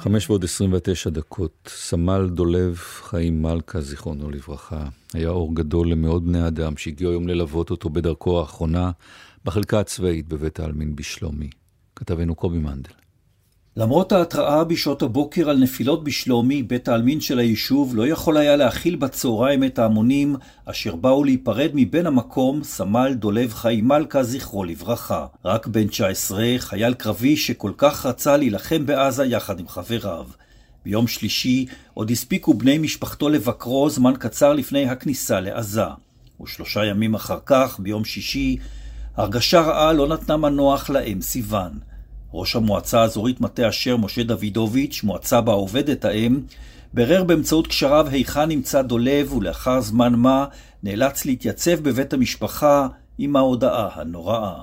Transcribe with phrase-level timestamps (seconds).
[0.00, 6.24] חמש ועוד עשרים ותשע דקות, סמל דולב חיים מלכה, זיכרונו לברכה, היה אור גדול למאות
[6.24, 8.90] בני אדם שהגיעו היום ללוות אותו בדרכו האחרונה
[9.44, 11.50] בחלקה הצבאית בבית העלמין בשלומי.
[11.96, 12.90] כתבנו קובי מנדל.
[13.76, 18.96] למרות ההתראה בשעות הבוקר על נפילות בשלומי, בית העלמין של היישוב לא יכול היה להכיל
[18.96, 25.26] בצהריים את ההמונים אשר באו להיפרד מבן המקום, סמל דולב חיים מלכה, זכרו לברכה.
[25.44, 30.26] רק בן 19, חייל קרבי שכל כך רצה להילחם בעזה יחד עם חבריו.
[30.84, 35.84] ביום שלישי עוד הספיקו בני משפחתו לבקרו זמן קצר לפני הכניסה לעזה.
[36.42, 38.56] ושלושה ימים אחר כך, ביום שישי,
[39.16, 41.89] הרגשה רעה לא נתנה מנוח לאם סיוון.
[42.34, 46.40] ראש המועצה האזורית מטה אשר, משה דוידוביץ', מועצה בה עובדת האם,
[46.94, 50.46] ברר באמצעות קשריו היכן נמצא דולב, ולאחר זמן מה
[50.82, 54.62] נאלץ להתייצב בבית המשפחה עם ההודעה הנוראה.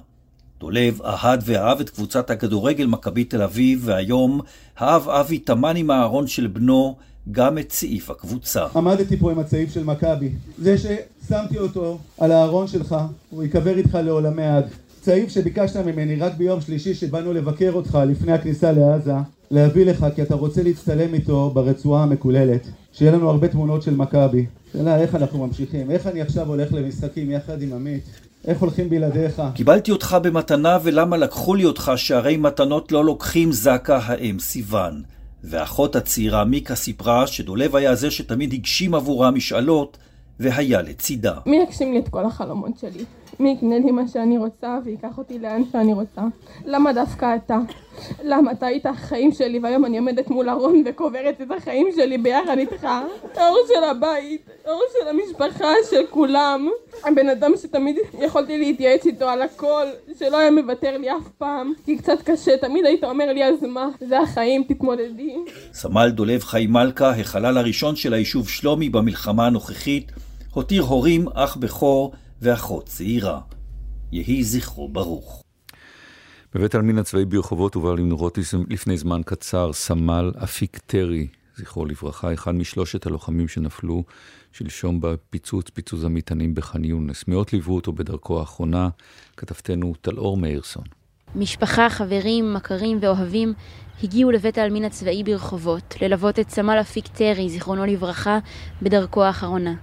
[0.59, 4.41] דולב אהד ואהב את קבוצת הכדורגל מכבי תל אביב, והיום
[4.81, 6.95] אהב אבי טמן עם הארון של בנו
[7.31, 8.65] גם את סעיף הקבוצה.
[8.75, 10.29] עמדתי פה עם הצעיף של מכבי.
[10.57, 12.95] זה ששמתי אותו על הארון שלך,
[13.29, 14.65] הוא ייקבר איתך לעולמי עד.
[15.07, 19.13] צעיף שביקשת ממני רק ביום שלישי שבאנו לבקר אותך לפני הכניסה לעזה
[19.51, 24.45] להביא לך כי אתה רוצה להצטלם איתו ברצועה המקוללת שיהיה לנו הרבה תמונות של מכבי
[24.73, 28.03] שאלה איך אנחנו ממשיכים איך אני עכשיו הולך למשחקים יחד עם עמית
[28.47, 29.41] איך הולכים בלעדיך?
[29.53, 35.01] קיבלתי אותך במתנה ולמה לקחו לי אותך שהרי מתנות לא לוקחים זקה האם סיוון
[35.43, 39.97] ואחות הצעירה מיקה סיפרה שדולב היה זה שתמיד הגשים עבורה משאלות
[40.39, 41.33] והיה לצידה.
[41.45, 43.03] מי יגשים לי את כל החלומות שלי?
[43.39, 46.21] מי יקנה לי מה שאני רוצה וייקח אותי לאן שאני רוצה?
[46.65, 47.57] למה דווקא אתה?
[48.23, 52.57] למה אתה היית החיים שלי והיום אני עומדת מול ארון וקוברת את החיים שלי ביחד
[52.57, 52.87] איתך?
[53.35, 56.69] האור של הבית, האור של המשפחה, של כולם.
[57.03, 59.85] הבן אדם שתמיד יכולתי להתייעץ איתו על הכל,
[60.19, 63.87] שלא היה מוותר לי אף פעם, כי קצת קשה, תמיד היית אומר לי אז מה,
[63.99, 65.35] זה החיים, תתמודדי.
[65.73, 70.11] סמל דולב חיים מלכה, החלל הראשון של היישוב שלומי במלחמה הנוכחית,
[70.53, 73.39] הותיר הורים, אח בכור ואחות צעירה.
[74.11, 75.43] יהי זכרו ברוך.
[76.53, 78.37] בבית העלמין הצבאי ברחובות הובא למנורות
[78.69, 84.03] לפני זמן קצר סמל אפיק טרי, זכרו לברכה, אחד משלושת הלוחמים שנפלו
[84.51, 87.23] שלשום בפיצוץ, פיצוץ המטענים בח'אן יונס.
[87.27, 88.89] מאות ליוו אותו בדרכו האחרונה,
[89.37, 90.83] כתבתנו טלאור מאירסון.
[91.35, 93.53] משפחה, חברים, מכרים ואוהבים
[94.03, 98.39] הגיעו לבית העלמין הצבאי ברחובות ללוות את סמל אפיק טרי, זיכרונו לברכה,
[98.81, 99.73] בדרכו האחרונה.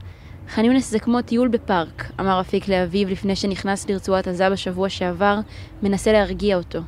[0.48, 5.38] ח'אן יונס זה כמו טיול בפארק, אמר אפיק לאביו לפני שנכנס לרצועת עזה בשבוע שעבר,
[5.82, 6.78] מנסה להרגיע אותו.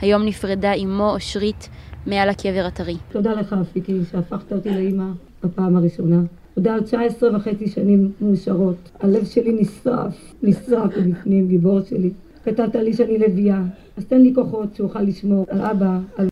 [0.00, 1.68] היום נפרדה אמו אושרית
[2.06, 2.96] מעל הקבר הטרי.
[3.12, 5.04] תודה לך אפיקי שהפכת אותי לאימא
[5.44, 6.20] בפעם הראשונה.
[6.54, 8.90] תודה על 19 וחצי שנים מאושרות.
[9.00, 12.10] הלב שלי נשרף, נשרף מבפנים, גיבור שלי.
[12.44, 13.60] כתבת לי שאני לביאה,
[13.96, 16.28] אז תן לי כוחות שאוכל לשמור על אבא, על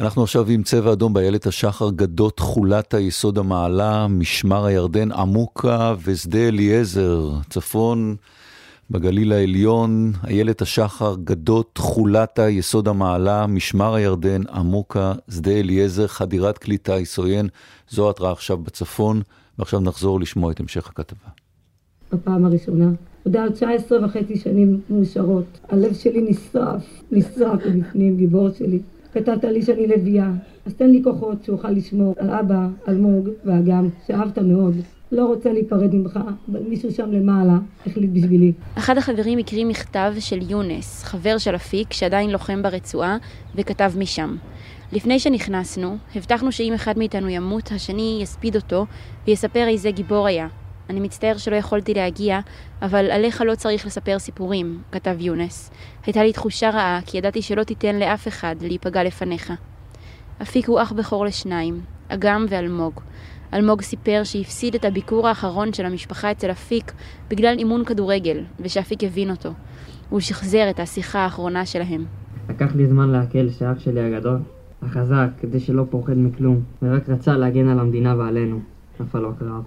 [0.00, 6.48] אנחנו עכשיו עם צבע אדום באיילת השחר, גדות תכולת היסוד המעלה, משמר הירדן, עמוקה ושדה
[6.48, 8.16] אליעזר, צפון
[8.90, 16.78] בגליל העליון, איילת השחר, גדות תכולת היסוד המעלה, משמר הירדן, עמוקה, שדה אליעזר, חדירת כלי
[16.78, 17.48] טיס עוין,
[17.90, 19.22] זו התראה עכשיו בצפון,
[19.58, 21.28] ועכשיו נחזור לשמוע את המשך הכתבה.
[22.12, 22.90] בפעם הראשונה.
[23.34, 25.44] על 19 וחצי שנים מאושרות.
[25.68, 28.80] הלב שלי נשרף, נשרף מבפנים, גיבור שלי.
[29.14, 30.30] כתבת לי שאני לביאה,
[30.66, 34.74] אז תן לי כוחות שאוכל לשמור על אבא, אלמוג ואגם, שאהבת מאוד.
[35.12, 36.18] לא רוצה להיפרד ממך,
[36.52, 38.52] אבל מישהו שם למעלה החליט בשבילי.
[38.78, 43.16] אחד החברים הקריא מכתב של יונס, חבר של אפיק, שעדיין לוחם ברצועה,
[43.54, 44.36] וכתב משם.
[44.92, 48.86] לפני שנכנסנו, הבטחנו שאם אחד מאיתנו ימות, השני יספיד אותו,
[49.26, 50.48] ויספר איזה גיבור היה.
[50.90, 52.40] אני מצטער שלא יכולתי להגיע,
[52.82, 55.70] אבל עליך לא צריך לספר סיפורים, כתב יונס.
[56.06, 59.52] הייתה לי תחושה רעה, כי ידעתי שלא תיתן לאף אחד להיפגע לפניך.
[60.42, 63.00] אפיק הוא אח בכור לשניים, אגם ואלמוג.
[63.54, 66.92] אלמוג סיפר שהפסיד את הביקור האחרון של המשפחה אצל אפיק
[67.28, 69.50] בגלל אימון כדורגל, ושאפיק הבין אותו.
[70.10, 72.04] הוא שחזר את השיחה האחרונה שלהם.
[72.48, 74.38] לקח לי זמן לעכל שאח שלי הגדול,
[74.82, 78.60] החזק, כדי שלא פוחד מכלום, ורק רצה להגן על המדינה ועלינו.
[79.00, 79.62] נפל לו הקרב.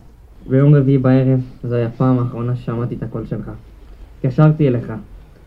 [0.50, 3.52] ביום רביעי בערב, זו הייתה הפעם האחרונה ששמעתי את הקול שלך.
[4.18, 4.94] התקשרתי אליך,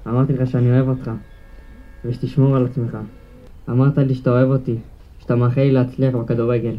[0.07, 1.11] אמרתי לך שאני אוהב אותך,
[2.05, 2.97] ושתשמור על עצמך.
[3.69, 4.77] אמרת לי שאתה אוהב אותי,
[5.19, 6.75] שאתה מאחל לי להצליח בכדורגל.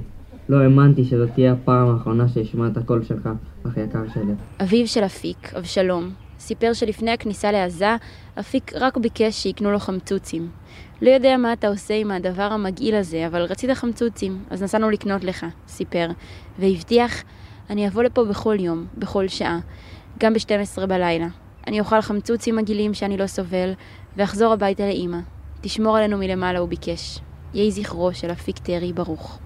[0.49, 3.29] לא האמנתי שזאת תהיה הפעם האחרונה שאשמע את הקול שלך,
[3.67, 4.33] אח יקר שלי.
[4.61, 6.09] אביו של אפיק, אבשלום,
[6.39, 7.95] סיפר שלפני הכניסה לעזה,
[8.39, 10.47] אפיק רק ביקש שיקנו לו חמצוצים.
[11.01, 15.23] לא יודע מה אתה עושה עם הדבר המגעיל הזה, אבל רצית חמצוצים, אז נסענו לקנות
[15.23, 16.07] לך, סיפר,
[16.59, 17.23] והבטיח
[17.71, 19.59] אני אבוא לפה בכל יום, בכל שעה,
[20.19, 21.27] גם ב-12 בלילה.
[21.67, 23.73] אני אוכל חמצוצים מגעילים שאני לא סובל,
[24.17, 25.17] ואחזור הביתה לאימא.
[25.61, 27.19] תשמור עלינו מלמעלה, הוא ביקש.
[27.53, 29.39] יהי זכרו של אפיק טרי ברוך.